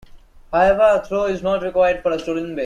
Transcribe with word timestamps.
However, 0.51 0.99
a 0.99 1.05
throw 1.05 1.25
is 1.25 1.43
not 1.43 1.61
required 1.61 2.01
for 2.01 2.09
a 2.09 2.17
stolen 2.17 2.55
base. 2.55 2.59